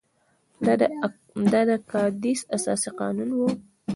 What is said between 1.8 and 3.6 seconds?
کادیس اساسي قانون وو.